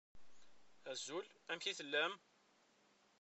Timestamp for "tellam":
1.79-2.13